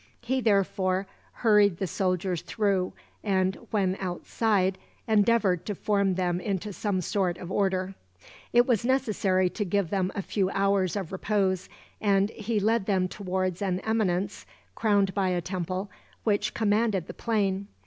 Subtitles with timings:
[0.21, 1.05] He therefore
[1.45, 7.51] hurried the soldiers through and, when outside, endeavored to form them into some sort of
[7.51, 7.93] order.
[8.51, 11.69] It was necessary to give them a few hours of repose,
[12.01, 15.91] and he led them towards an eminence, crowned by a temple,
[16.23, 17.67] which commanded the plain.